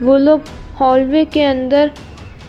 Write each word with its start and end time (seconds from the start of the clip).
وہ 0.00 0.16
لوگ 0.18 0.38
ہال 0.80 1.02
وے 1.10 1.24
کے 1.24 1.46
اندر 1.46 1.86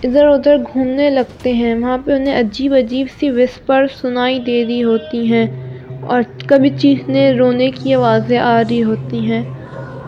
ادھر 0.04 0.28
ادھر 0.28 0.58
گھومنے 0.74 1.10
لگتے 1.10 1.54
ہیں۔ 1.54 1.74
وہاں 1.76 1.98
پہ 2.06 2.12
انہیں 2.12 2.40
عجیب 2.40 2.74
عجیب 2.74 3.08
سی 3.20 3.30
وسپر 3.32 3.86
سنائی 4.02 4.40
دے 4.40 4.66
رہی 4.66 4.84
ہوتی 4.84 5.32
ہیں 5.32 5.46
اور 6.08 6.22
کبھی 6.48 6.70
چیخنے 6.78 7.32
رونے 7.32 7.72
کی 7.72 7.94
آوازیں 7.94 8.38
آ 8.40 8.62
رہی 8.62 8.84
ہوتی 8.84 9.32
ہیں۔ 9.32 9.44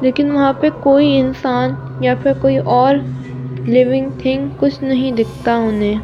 لیکن 0.02 0.32
وہاں 0.32 0.54
پہ 0.54 0.70
کوئی 0.82 1.20
انسان 1.20 1.74
یا 2.00 2.16
پھر 2.24 2.34
کوئی 2.42 2.58
اور 2.76 2.96
لیونگ 3.68 4.10
تھنگ 4.22 4.50
کچھ 4.58 4.84
نہیں 4.84 5.12
دکھتا 5.12 5.56
انہیں۔ 5.58 6.00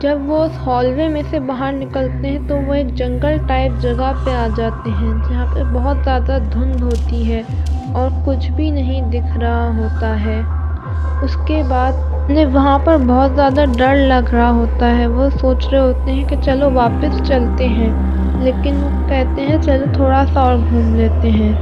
جب 0.00 0.18
وہ 0.26 0.44
اس 0.44 0.58
ہال 0.66 0.92
وے 0.96 1.08
میں 1.08 1.22
سے 1.30 1.40
باہر 1.40 1.72
نکلتے 1.72 2.28
ہیں 2.28 2.38
تو 2.48 2.56
وہ 2.66 2.74
ایک 2.74 2.94
جنگل 2.94 3.36
ٹائپ 3.48 3.80
جگہ 3.80 4.12
پہ 4.24 4.34
آ 4.34 4.46
جاتے 4.56 4.90
ہیں 4.90 5.12
جہاں 5.28 5.46
پہ 5.54 5.62
بہت 5.72 5.96
زیادہ 6.04 6.38
دھند 6.54 6.82
ہوتی 6.82 7.32
ہے 7.32 7.42
اور 7.94 8.10
کچھ 8.26 8.50
بھی 8.52 8.70
نہیں 8.70 9.10
دکھ 9.10 9.38
رہا 9.38 9.70
ہوتا 9.76 10.24
ہے۔ 10.24 10.40
اس 11.22 11.36
کے 11.46 11.62
بعد 11.68 11.92
انہیں 12.28 12.46
وہاں 12.46 12.78
پر 12.84 12.96
بہت 13.06 13.30
زیادہ 13.34 13.64
ڈر 13.78 13.96
لگ 13.96 14.34
رہا 14.34 14.50
ہوتا 14.50 14.98
ہے۔ 14.98 15.06
وہ 15.06 15.28
سوچ 15.40 15.68
رہے 15.68 15.78
ہوتے 15.78 16.12
ہیں 16.12 16.24
کہ 16.24 16.36
چلو 16.44 16.70
واپس 16.70 17.28
چلتے 17.28 17.68
ہیں، 17.68 17.90
لیکن 18.44 18.76
وہ 18.82 19.08
کہتے 19.08 19.42
ہیں 19.42 19.56
چلو 19.62 19.84
تھوڑا 19.92 20.24
سا 20.34 20.40
اور 20.40 20.56
گھوم 20.70 20.94
لیتے 20.94 21.30
ہیں۔ 21.30 21.52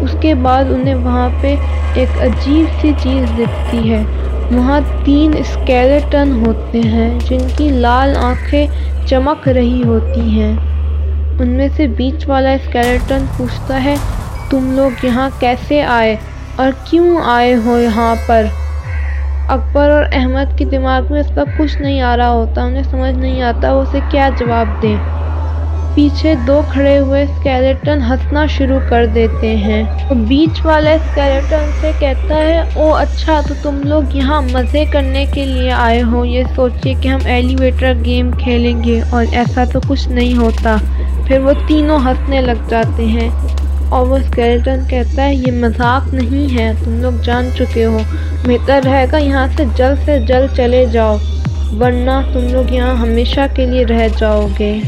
اس 0.00 0.16
کے 0.20 0.34
بعد 0.34 0.64
انہیں 0.70 0.94
وہاں 0.94 1.28
پہ 1.40 1.54
ایک 1.94 2.22
عجیب 2.22 2.80
سی 2.80 2.92
چیز 3.02 3.38
دکھتی 3.38 3.92
ہے۔ 3.92 4.02
وہاں 4.50 4.80
تین 5.04 5.30
اسکیلیٹن 5.38 6.42
ہوتے 6.46 6.80
ہیں 6.80 7.18
جن 7.20 7.38
کی 7.56 7.68
لال 7.68 8.16
آنکھیں 8.16 8.66
چمک 9.06 9.48
رہی 9.48 9.82
ہوتی 9.84 10.20
ہیں۔ 10.20 10.56
ان 11.40 11.48
میں 11.48 11.68
سے 11.76 11.86
بیچ 11.86 12.28
والا 12.28 12.50
اسکیلیٹن 12.50 13.24
پوچھتا 13.36 13.84
ہے، 13.84 13.94
تم 14.50 14.72
لوگ 14.72 15.04
یہاں 15.04 15.28
کیسے 15.38 15.82
آئے 15.82 16.16
اور 16.56 16.70
کیوں 16.84 17.16
آئے 17.24 17.54
ہو 17.54 17.78
یہاں 17.78 18.14
پر؟ 18.26 18.44
اکبر 19.48 19.90
اور 19.90 20.04
احمد 20.12 20.58
کے 20.58 20.64
دماغ 20.64 21.02
میں 21.10 21.20
اس 21.20 21.32
کا 21.34 21.44
کچھ 21.58 21.82
نہیں 21.82 22.00
آ 22.00 22.16
رہا 22.16 22.30
ہوتا، 22.30 22.62
انہیں 22.62 22.82
سمجھ 22.82 23.18
نہیں 23.18 23.42
آتا 23.42 23.74
وہ 23.74 23.82
اسے 23.82 24.00
کیا 24.10 24.28
جواب 24.38 24.82
دیں۔ 24.82 24.96
پیچھے 25.94 26.34
دو 26.46 26.62
کھڑے 26.72 26.98
ہوئے 26.98 27.22
اسکیلیٹن 27.22 28.02
ہنسنا 28.02 28.46
شروع 28.46 28.78
کر 28.88 29.06
دیتے 29.06 29.56
ہیں۔ 29.56 29.82
بیچ 30.10 30.66
والا 30.66 30.90
اسکیلیٹن 30.90 31.70
سے 31.80 31.92
کہتا 31.98 32.34
ہے، 32.34 32.62
او 32.74 32.94
اچھا 32.94 33.40
تو 33.48 33.54
تم 33.62 33.80
لوگ 33.84 34.02
یہاں 34.12 34.42
مزے 34.42 34.84
کرنے 34.84 35.26
کے 35.34 35.46
لیے 35.46 35.72
آئے 35.72 36.02
ہو۔ 36.02 36.24
یہ 36.24 36.44
سوچیے 36.56 36.94
کہ 37.00 37.08
ہم 37.08 37.18
ایلیویٹر 37.24 37.92
گیم 38.04 38.30
کھیلیں 38.30 38.84
گے 38.84 39.00
اور 39.10 39.24
ایسا 39.32 39.64
تو 39.72 39.80
کچھ 39.88 40.08
نہیں 40.08 40.36
ہوتا۔ 40.36 40.76
پھر 41.26 41.38
وہ 41.38 41.52
تینوں 41.66 41.98
ہنسنے 41.98 42.40
لگ 42.40 42.68
جاتے 42.68 43.04
ہیں۔ 43.04 43.30
اور 43.88 44.06
وہ 44.06 44.16
اسکیلیٹن 44.16 44.80
کہتا 44.88 45.24
ہے، 45.24 45.34
یہ 45.34 45.52
مذاق 45.52 46.14
نہیں 46.14 46.58
ہے، 46.58 46.72
تم 46.84 47.02
لوگ 47.02 47.12
جان 47.22 47.48
چکے 47.58 47.84
ہو۔ 47.84 47.98
بہتر 48.44 48.80
رہے 48.84 49.06
گا 49.12 49.18
یہاں 49.18 49.46
سے 49.56 49.64
جلد 49.76 50.04
سے 50.04 50.18
جلد 50.18 50.56
چلے 50.56 50.86
جاؤ، 50.86 51.16
ورنہ 51.80 52.20
تم 52.32 52.48
لوگ 52.52 52.72
یہاں 52.72 52.94
ہمیشہ 52.94 53.40
کے 53.54 53.66
لیے 53.66 53.84
رہ 53.84 54.08
جاؤ 54.18 54.48
گے۔ 54.58 54.80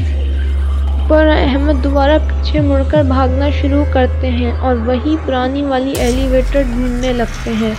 پر 1.09 1.27
احمد 1.27 1.85
دوبارہ 1.85 2.19
پیچھے 2.29 2.61
مڑ 2.61 2.83
کر 2.89 3.03
بھاگنا 3.03 3.51
شروع 3.61 3.85
کرتے 3.93 4.31
ہیں 4.31 4.53
اور 4.61 4.77
وہی 4.77 5.17
پرانی 5.27 5.63
والی 5.63 5.93
ایلیویٹر 5.93 6.63
ڈھونڈنے 6.63 7.13
لگتے 7.13 7.53
ہیں۔ 7.61 7.75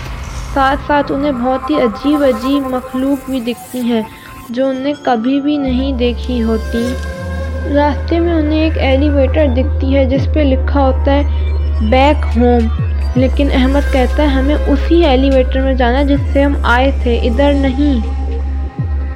ساتھ 0.53 0.79
ساتھ 0.87 1.11
انہیں 1.11 1.31
بہت 1.31 1.69
ہی 1.69 1.75
عجیب 1.75 2.23
عجیب 2.23 2.63
مخلوق 2.67 3.29
بھی 3.29 3.39
دکھتی 3.39 3.81
ہیں 3.81 4.01
جو 4.49 4.67
انہیں 4.67 4.93
کبھی 5.03 5.41
بھی 5.41 5.57
نہیں 5.57 5.91
دیکھی 5.91 6.43
ہوتی۔ 6.43 6.93
راستے 7.75 8.19
میں 8.19 8.33
انہیں 8.33 8.59
ایک 8.59 8.77
ایلیویٹر 8.77 9.47
دکھتی 9.47 9.95
ہے 9.95 10.05
جس 10.05 10.27
پہ 10.33 10.39
لکھا 10.39 10.81
ہوتا 10.81 11.11
ہے 11.11 11.23
بیک 11.81 12.37
ہوم۔ 12.37 12.67
لیکن 13.15 13.47
احمد 13.53 13.93
کہتا 13.93 14.23
ہے، 14.23 14.27
ہمیں 14.27 14.55
اسی 14.67 15.05
ایلیویٹر 15.05 15.59
میں 15.59 15.73
جانا 15.73 16.03
جس 16.03 16.19
سے 16.33 16.43
ہم 16.43 16.53
آئے 16.63 16.91
تھے، 17.03 17.17
ادھر 17.17 17.53
نہیں۔ 17.53 18.07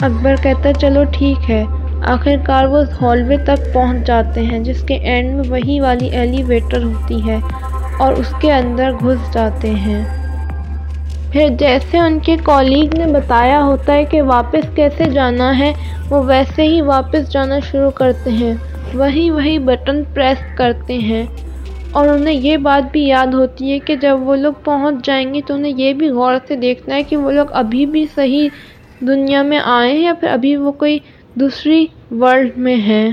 اکبر 0.02 0.36
کہتا 0.42 0.70
ہے، 0.70 0.74
چلو 0.74 1.04
ٹھیک 1.12 1.52
ہے۔ 1.52 1.64
آخر 2.04 2.36
کار 2.44 2.66
وہ 2.66 2.84
ہال 3.02 3.24
وے 3.28 3.38
تک 3.38 3.74
پہنچ 3.74 4.08
جاتے 4.08 4.42
ہیں، 4.42 4.60
جس 4.60 4.84
کے 4.84 4.94
اینڈ 4.94 5.36
میں 5.36 5.50
وہی 5.50 5.80
والی 5.80 6.10
ایلیویٹر 6.10 6.84
ہوتی 6.84 7.30
ہے 7.30 7.38
اور 8.00 8.14
اس 8.14 8.34
کے 8.42 8.52
اندر 8.52 8.92
گھس 8.92 9.34
جاتے 9.34 9.70
ہیں۔ 9.70 10.25
پھر 11.36 11.50
جیسے 11.60 11.98
ان 11.98 12.20
کے 12.20 12.36
کالیگ 12.44 12.96
نے 12.98 13.06
بتایا 13.06 13.64
ہوتا 13.64 13.94
ہے 13.94 14.04
کہ 14.06 14.22
واپس 14.22 14.76
کیسے 14.76 15.06
جانا 15.06 15.60
ہے، 15.60 15.72
وہ 16.10 16.24
ویسے 16.24 16.64
ہی 16.64 16.82
واپس 16.82 17.32
جانا 17.32 17.60
شروع 17.60 17.92
کرتے 17.92 18.30
ہیں۔ 18.32 18.54
وہی 18.94 19.30
وہی 19.30 19.60
بٹن 19.60 20.04
پریس 20.14 20.58
کرتے 20.58 20.98
ہیں۔ 20.98 21.26
اور 21.92 22.08
انہیں 22.08 22.34
یہ 22.34 22.58
بات 22.58 22.92
بھی 22.92 23.08
یاد 23.08 23.34
ہوتی 23.34 23.72
ہے 23.72 23.80
کہ 23.80 23.96
جب 23.96 24.18
وہ 24.22 24.36
لوگ 24.36 24.54
پہنچ 24.64 25.06
جائیں 25.06 25.34
گے 25.34 25.42
تو 25.48 25.54
انہیں 25.54 25.74
یہ 25.78 25.94
بھی 25.94 26.10
غور 26.10 26.34
سے 26.48 26.56
دیکھنا 26.56 26.96
ہے 26.96 27.04
کہ 27.04 27.18
وہ 27.18 27.32
لوگ 27.32 27.46
ابھی 27.54 27.86
بھی 27.86 28.06
صحیح 28.16 28.50
دنیا 29.02 29.42
میں 29.42 29.60
آئے 29.66 29.92
ہیں 29.92 30.00
یا 30.00 30.14
پھر 30.14 30.28
ابھی 30.28 30.56
وہ 30.56 30.72
کوئی 30.72 31.00
دوسری 31.36 31.86
ورلڈ 32.12 32.58
میں 32.58 32.76
ہیں۔ 32.76 33.10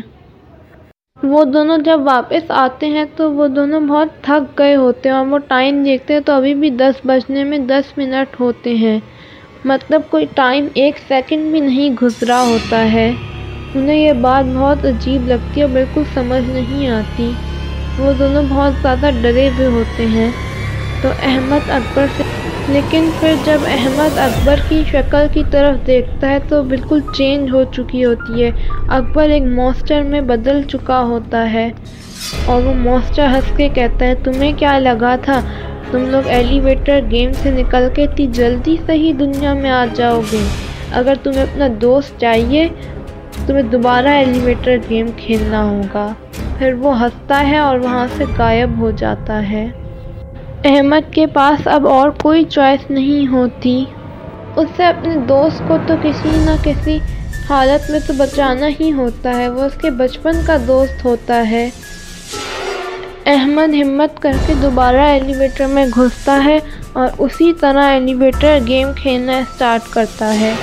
وہ 1.22 1.44
دونوں 1.44 1.78
جب 1.78 2.00
واپس 2.04 2.50
آتے 2.50 2.86
ہیں 2.86 3.04
تو 3.16 3.32
وہ 3.32 3.48
دونوں 3.48 3.80
بہت 3.80 4.08
تھک 4.22 4.58
گئے 4.58 4.76
ہوتے 4.76 5.08
ہیں 5.08 5.16
اور 5.16 5.26
وہ 5.26 5.38
ٹائم 5.38 5.82
دیکھتے 5.84 6.14
ہیں 6.14 6.20
تو 6.20 6.32
ابھی 6.32 6.54
بھی 6.54 6.70
دس 6.70 7.00
بجنے 7.04 7.44
میں 7.44 7.58
دس 7.58 7.98
منٹ 7.98 8.40
ہوتے 8.40 8.74
ہیں۔ 8.74 9.00
مطلب 9.64 10.02
کوئی 10.10 10.26
ٹائم 10.34 10.66
ایک 10.74 10.98
سیکنڈ 11.08 11.50
بھی 11.50 11.60
نہیں 11.60 11.90
گزرا 12.02 12.42
ہوتا 12.42 12.92
ہے۔ 12.92 13.12
انہیں 13.74 13.96
یہ 13.96 14.12
بات 14.12 14.44
بہت 14.54 14.84
عجیب 14.84 15.28
لگتی 15.28 15.60
ہے 15.60 15.66
اور 15.66 15.74
بالکل 15.74 16.02
سمجھ 16.14 16.50
نہیں 16.50 16.88
آتی۔ 16.88 17.32
وہ 17.98 18.12
دونوں 18.18 18.42
بہت 18.48 18.72
زیادہ 18.82 19.10
ڈرے 19.22 19.48
ہوئے 19.48 19.66
ہوتے 19.66 20.06
ہیں۔ 20.06 20.30
تو 21.02 21.08
احمد 21.22 21.70
اکبر 21.70 22.06
سے 22.16 22.21
لیکن 22.68 23.10
پھر 23.20 23.34
جب 23.44 23.58
احمد 23.66 24.18
اکبر 24.18 24.60
کی 24.68 24.82
شکل 24.90 25.26
کی 25.32 25.42
طرف 25.50 25.86
دیکھتا 25.86 26.30
ہے 26.30 26.38
تو 26.48 26.62
بالکل 26.62 27.00
چینج 27.14 27.50
ہو 27.52 27.64
چکی 27.72 28.04
ہوتی 28.04 28.44
ہے۔ 28.44 28.50
اکبر 28.88 29.28
ایک 29.28 29.42
مونسٹر 29.42 30.02
میں 30.02 30.20
بدل 30.20 30.62
چکا 30.62 31.00
ہوتا 31.00 31.52
ہے 31.52 31.70
اور 32.46 32.62
وہ 32.62 32.74
مونسٹر 32.74 33.26
ہنس 33.26 33.56
کے 33.56 33.68
کہتا 33.68 34.06
ہے، 34.06 34.14
تمہیں 34.14 34.52
کیا 34.56 34.78
لگا 34.78 35.16
تھا؟ 35.22 35.40
تم 35.90 36.04
لوگ 36.10 36.22
ایلیویٹر 36.26 37.00
گیم 37.10 37.32
سے 37.32 37.50
نکل 37.50 37.88
کے 37.94 38.04
اتنی 38.04 38.26
جلدی 38.26 38.76
صحیح 38.86 39.12
دنیا 39.18 39.54
میں 39.54 39.70
آ 39.70 39.84
جاؤ 39.94 40.20
گے 40.32 40.44
اگر 40.92 41.14
تمہیں 41.22 41.42
اپنا 41.42 41.68
دوست 41.80 42.20
چاہیے، 42.20 42.68
تمہیں 43.46 43.62
دوبارہ 43.62 44.08
ایلیویٹر 44.08 44.76
گیم 44.90 45.06
کھیلنا 45.16 45.64
ہوگا۔ 45.64 46.12
پھر 46.58 46.74
وہ 46.74 47.00
ہنستا 47.00 47.48
ہے 47.48 47.58
اور 47.58 47.78
وہاں 47.78 48.06
سے 48.16 48.24
غائب 48.38 48.78
ہو 48.78 48.90
جاتا 48.90 49.50
ہے۔ 49.50 49.68
احمد 50.64 51.12
کے 51.12 51.26
پاس 51.26 51.68
اب 51.68 51.88
اور 51.88 52.10
کوئی 52.10 52.44
چوائس 52.44 52.90
نہیں 52.90 53.32
ہوتی۔ 53.32 53.84
اس 54.56 54.68
سے 54.76 54.84
اپنے 54.84 55.16
دوست 55.16 55.62
کو 55.68 55.76
تو 55.86 55.94
کسی 56.02 56.28
نہ 56.34 56.50
کسی 56.62 56.98
حالت 57.50 57.90
میں 57.90 58.00
تو 58.06 58.12
بچانا 58.16 58.68
ہی 58.80 58.92
ہوتا 58.92 59.36
ہے، 59.36 59.48
وہ 59.48 59.62
اس 59.62 59.72
کے 59.80 59.90
بچپن 59.90 60.32
کا 60.46 60.56
دوست 60.66 61.04
ہوتا 61.04 61.50
ہے۔ 61.50 61.70
احمد 63.26 63.74
ہمت 63.74 64.22
کر 64.22 64.32
کے 64.46 64.54
دوبارہ 64.62 65.00
ایلیویٹر 65.00 65.66
میں 65.66 65.86
گھستا 65.94 66.44
ہے 66.44 66.58
اور 66.92 67.08
اسی 67.18 67.52
طرح 67.52 67.84
ایلیویٹر 67.84 68.58
گیم 68.68 68.88
کھیلنا 68.96 69.38
اسٹارٹ 69.38 69.92
کرتا 69.92 70.40
ہے۔ 70.40 70.54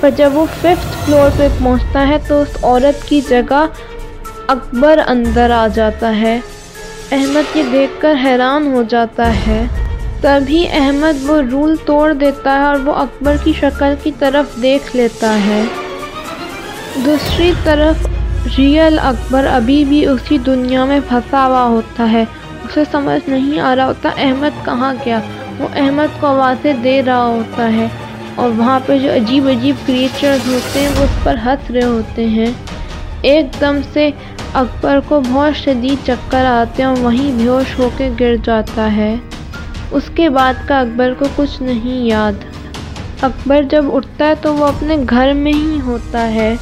پر 0.00 0.10
جب 0.16 0.30
وہ 0.34 0.46
ففتھ 0.46 1.06
فلور 1.06 1.30
پہ 1.36 1.48
پہنچتا 1.62 2.08
ہے 2.08 2.16
تو 2.28 2.42
اس 2.42 2.56
عورت 2.62 3.08
کی 3.08 3.20
جگہ 3.28 3.66
اکبر 4.48 5.00
اندر 5.06 5.50
آ 5.50 5.66
جاتا 5.74 6.16
ہے۔ 6.16 6.40
احمد 7.12 7.56
یہ 7.56 7.62
دیکھ 7.72 8.00
کر 8.00 8.14
حیران 8.24 8.66
ہو 8.66 8.82
جاتا 8.82 9.32
ہے۔ 9.46 9.66
تبھی 10.20 10.66
احمد 10.72 11.30
وہ 11.30 11.40
رول 11.50 11.76
توڑ 11.84 12.12
دیتا 12.12 12.58
ہے 12.58 12.64
اور 12.64 12.76
وہ 12.84 12.92
اکبر 12.92 13.36
کی 13.44 13.52
شکل 13.60 13.94
کی 14.02 14.10
طرف 14.18 14.62
دیکھ 14.62 14.96
لیتا 14.96 15.38
ہے۔ 15.46 15.62
دوسری 17.04 17.52
طرف 17.64 18.06
ریئل 18.58 18.98
اکبر 18.98 19.46
ابھی 19.46 19.84
بھی 19.84 20.06
اسی 20.06 20.38
دنیا 20.38 20.84
میں 20.84 21.00
پھنسا 21.08 21.46
ہوا 21.46 21.64
ہوتا 21.64 22.12
ہے۔ 22.12 22.24
اسے 22.64 22.82
سمجھ 22.92 23.30
نہیں 23.30 23.60
آ 23.60 23.76
رہا 23.76 23.86
ہوتا 23.86 24.08
احمد 24.16 24.64
کہاں 24.64 24.94
گیا۔ 25.04 25.20
وہ 25.58 25.68
احمد 25.76 26.20
کو 26.20 26.26
آوازیں 26.26 26.72
دے 26.72 27.02
رہا 27.06 27.24
ہوتا 27.24 27.72
ہے 27.72 27.86
اور 28.34 28.50
وہاں 28.56 28.80
پہ 28.86 28.98
جو 28.98 29.14
عجیب 29.14 29.48
عجیب 29.48 29.76
کریچرز 29.86 30.48
ہوتے 30.48 30.80
ہیں 30.80 30.88
وہ 30.88 31.04
اس 31.04 31.24
پر 31.24 31.34
ہنس 31.46 31.70
رہے 31.70 31.84
ہوتے 31.84 32.28
ہیں۔ 32.28 32.52
ایک 33.22 33.46
دم 33.60 33.78
سے 33.92 34.10
اکبر 34.54 34.98
کو 35.08 35.20
بہت 35.20 35.56
شدید 35.56 36.06
چکر 36.06 36.44
آتے 36.44 36.82
ہیں 36.82 36.90
اور 36.90 36.96
وہیں 37.00 37.32
بیہوش 37.32 37.78
ہو 37.78 37.90
کے 37.96 38.10
گر 38.20 38.34
جاتا 38.44 38.96
ہے۔ 38.96 39.16
اس 39.90 40.02
کے 40.14 40.28
بعد 40.28 40.54
کا 40.66 40.80
اکبر 40.80 41.12
کو 41.18 41.24
کچھ 41.36 41.62
نہیں 41.62 42.06
یاد۔ 42.06 42.32
اکبر 43.22 43.62
جب 43.62 43.84
اٹھتا 43.92 44.26
ہے 44.26 44.32
تو 44.42 44.54
وہ 44.54 44.64
اپنے 44.66 44.96
گھر 45.10 45.32
میں 45.32 45.52
ہی 45.52 45.80
ہوتا 45.80 46.32
ہے۔ 46.32 46.54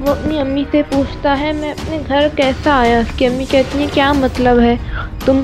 وہ 0.00 0.10
اپنی 0.10 0.40
امی 0.40 0.64
سے 0.70 0.82
پوچھتا 0.90 1.38
ہے، 1.40 1.52
میں 1.52 1.70
اپنے 1.70 1.98
گھر 2.08 2.28
کیسا 2.36 2.80
آیا؟ 2.80 2.98
اس 2.98 3.06
کی 3.16 3.26
امی 3.26 3.44
کہتی 3.50 3.78
ہیں، 3.78 3.86
کیا 3.94 4.12
مطلب 4.12 4.60
ہے؟ 4.60 4.76
تم 5.24 5.42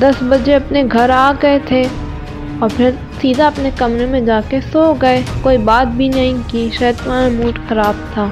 دس 0.00 0.14
بجے 0.20 0.54
اپنے 0.54 0.82
گھر 0.92 1.10
آ 1.10 1.32
گئے 1.42 1.58
تھے۔ 1.66 1.84
اور 2.58 2.70
پھر 2.76 2.90
سیدھا 3.20 3.46
اپنے 3.46 3.70
کمرے 3.76 4.06
میں 4.06 4.20
جا 4.20 4.40
کے 4.48 4.60
سو 4.72 4.94
گئے۔ 5.02 5.22
کوئی 5.42 5.58
بات 5.58 5.86
بھی 5.86 6.08
نہیں 6.08 6.34
کی 6.46 6.70
شاید 6.78 6.94
تمہارا 7.04 7.28
موڈ 7.32 7.58
خراب 7.68 7.94
تھا۔ 8.14 8.28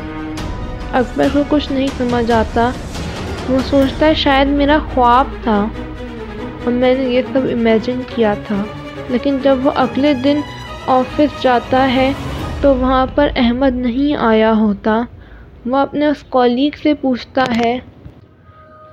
اکبر 0.93 1.27
کو 1.33 1.43
کچھ 1.49 1.73
نہیں 1.73 1.87
سمجھ 1.99 2.31
آتا۔ 2.31 2.71
وہ 3.51 3.59
سوچتا 3.59 4.07
ہے 4.07 4.15
شاید 4.15 4.49
میرا 4.49 4.79
خواب 4.95 5.27
تھا 5.43 5.67
اور 6.65 6.73
میں 6.73 6.95
نے 6.95 7.05
یہ 7.05 7.23
سب 7.33 7.41
امیجن 7.53 8.01
کیا 8.15 8.35
تھا۔ 8.47 8.63
لیکن 9.09 9.39
جب 9.43 9.57
وہ 9.63 9.71
اگلے 9.75 10.15
دن 10.15 10.41
آفس 10.87 11.43
جاتا 11.43 11.95
ہے 11.95 12.13
تو 12.61 12.75
وہاں 12.75 13.07
پر 13.15 13.29
احمد 13.37 13.77
نہیں 13.77 14.17
آیا 14.17 14.53
ہوتا۔ 14.53 15.03
وہ 15.67 15.77
اپنے 15.77 16.07
اس 16.07 16.23
کولیگ 16.23 16.71
سے 16.83 16.95
پوچھتا 16.95 17.45
ہے 17.57 17.79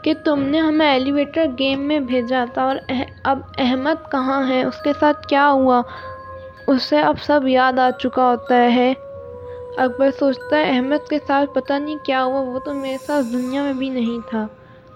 کہ 0.02 0.14
تم 0.24 0.40
نے 0.40 0.60
ہمیں 0.60 0.92
ایلیویٹر 0.92 1.46
گیم 1.60 1.80
میں 1.80 2.00
بھیجا 2.00 2.46
تھا 2.54 2.62
اور 2.62 2.76
اب 3.24 3.40
احمد 3.58 4.12
کہاں 4.12 4.50
ہے؟ 4.50 4.64
اس 4.64 4.82
کے 4.84 4.94
ساتھ 5.00 5.28
کیا 5.28 5.50
ہوا؟ 5.52 5.82
اسے 6.68 7.00
اب 7.00 7.16
سب 7.22 7.48
یاد 7.48 7.80
آ 7.80 7.90
چکا 7.92 8.24
ہوتا 8.24 8.56
ہے۔ 8.56 8.94
اکبر 9.78 10.10
سوچتا 10.20 10.58
ہے، 10.58 10.76
احمد 10.76 11.10
کے 11.10 11.18
ساتھ 11.28 11.54
پتہ 11.54 11.74
نہیں 11.74 11.96
کیا 12.06 12.24
ہوا، 12.24 12.40
وہ 12.40 12.60
تو 12.60 12.74
میرے 12.74 12.98
ساتھ 12.98 13.26
دنیا 13.34 13.64
میں 13.64 13.74
بھی 13.74 13.90
نہیں 13.90 14.30
تھا۔ 14.30 14.48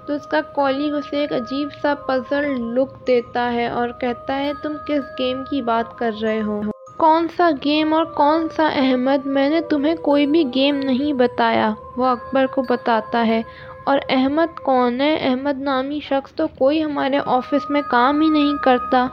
تو 0.08 0.14
اس 0.14 0.28
کا 0.28 0.42
کولیگ 0.42 0.94
اسے 0.94 1.18
ایک 1.18 1.34
عجیب 1.34 1.70
سا 1.82 1.94
پزل 1.96 2.62
لک 2.62 3.08
دیتا 3.08 3.54
ہے 3.54 3.68
اور 3.68 3.90
کہتا 3.90 4.40
ہے، 4.40 4.52
تم 4.62 4.74
کس 4.88 5.20
گیم 5.20 5.44
کی 5.50 5.62
بات 5.62 5.98
کر 5.98 6.12
رہے 6.22 6.42
ہو؟ 6.42 6.62
کون 6.98 7.28
سا 7.38 7.50
گیم 7.66 7.94
اور 7.94 8.06
کون 8.06 8.48
سا 8.56 8.68
احمد؟ 8.68 9.26
میں 9.26 9.50
نے 9.50 9.62
تمہیں 9.62 9.96
کوئی 9.96 10.26
بھی 10.26 10.46
گیم 10.56 10.76
نہیں 10.76 11.14
بتایا۔ 11.14 11.74
وہ 11.98 12.06
اکبر 12.06 12.46
کو 12.46 12.64
بتاتا 12.70 13.28
ہے۔ 13.28 13.42
اور 13.84 14.00
احمد 14.10 14.60
کون 14.60 15.02
ہے؟ 15.02 15.16
احمد 15.16 15.62
نامی 15.62 16.00
شخص 16.04 16.32
تو 16.32 16.48
کوئی 16.48 16.84
ہمارے 16.84 17.20
آفس 17.26 17.70
میں 17.70 17.82
کام 17.90 18.22
ہی 18.22 18.30
نہیں 18.30 18.64
کرتا۔ 18.64 19.08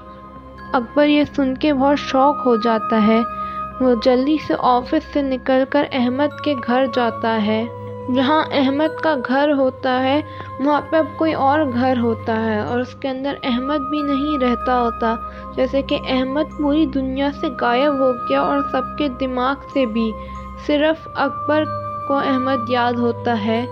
اکبر 0.72 1.06
یہ 1.06 1.24
سن 1.36 1.54
کے 1.54 1.74
بہت 1.74 1.98
شوق 1.98 2.46
ہو 2.46 2.56
جاتا 2.56 3.06
ہے۔ 3.06 3.18
وہ 3.80 3.94
جلدی 4.02 4.36
سے 4.46 4.54
آفس 4.58 5.12
سے 5.12 5.22
نکل 5.22 5.64
کر 5.70 5.84
احمد 5.92 6.40
کے 6.44 6.54
گھر 6.66 6.84
جاتا 6.94 7.46
ہے۔ 7.46 7.66
جہاں 8.14 8.42
احمد 8.50 9.00
کا 9.00 9.14
گھر 9.28 9.52
ہوتا 9.52 10.02
ہے، 10.02 10.20
وہاں 10.60 10.80
پہ 10.90 10.96
اب 10.96 11.06
کوئی 11.16 11.32
اور 11.34 11.60
گھر 11.74 11.98
ہوتا 11.98 12.44
ہے 12.44 12.60
اور 12.60 12.80
اس 12.80 12.94
کے 12.94 13.08
اندر 13.08 13.34
احمد 13.42 13.78
بھی 13.90 14.02
نہیں 14.02 14.38
رہتا 14.38 14.80
ہوتا، 14.80 15.14
جیسے 15.56 15.82
کہ 15.82 15.98
احمد 16.08 16.58
پوری 16.58 16.86
دنیا 16.86 17.30
سے 17.40 17.46
غائب 17.60 17.98
ہو 17.98 18.12
گیا 18.12 18.40
اور 18.40 18.58
سب 18.72 18.82
کے 18.98 19.08
دماغ 19.08 19.54
سے 19.72 19.86
بھی۔ 19.86 20.12
صرف 20.66 21.08
اکبر 21.14 21.64
کو 22.08 22.14
احمد 22.14 22.70
یاد 22.70 22.92
ہوتا 22.92 23.44
ہے۔ 23.44 23.66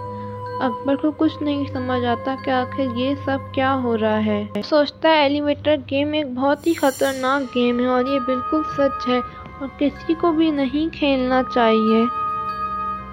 اکبر 0.61 0.97
کو 0.97 1.11
کچھ 1.11 1.43
نہیں 1.43 1.65
سمجھ 1.73 2.05
آتا 2.05 2.35
کہ 2.45 2.51
آخر 2.51 2.83
یہ 2.95 3.15
سب 3.25 3.39
کیا 3.53 3.81
ہو 3.83 3.99
رہا 3.99 4.25
ہے۔ 4.25 4.45
سوچتا 4.65 5.09
ہے 5.09 5.23
ایلیویٹر 5.23 5.75
گیم 5.91 6.13
ایک 6.13 6.27
بہت 6.35 6.67
ہی 6.67 6.75
خطرناک 6.75 7.55
گیم 7.55 7.81
ہے 7.81 7.87
اور 7.87 8.05
یہ 8.05 8.19
بالکل 8.27 8.63
سچ 8.77 9.09
ہے 9.09 9.21
اور 9.59 9.69
کسی 9.79 10.15
کو 10.15 10.33
بھی 10.33 10.51
نہیں 10.51 10.95
کھیلنا 10.95 11.43
چاہیے۔ 11.55 12.05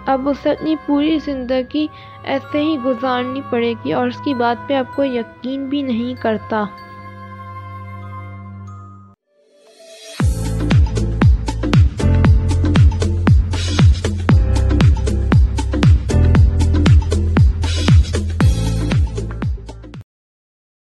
اب 0.05 0.29
اسے 0.29 0.51
اپنی 0.51 0.75
پوری 0.85 1.19
زندگی 1.19 1.87
ایسے 2.23 2.61
ہی 2.61 2.77
گزارنی 2.85 3.41
پڑے 3.49 3.73
گی 3.85 3.93
اور 3.93 4.07
اس 4.07 4.17
کی 4.17 4.33
بات 4.33 4.67
پہ 4.67 4.73
اب 4.73 4.85
کو 4.95 5.03
یقین 5.03 5.65
بھی 5.65 5.81
نہیں 5.81 6.21
کرتا۔ 6.21 6.63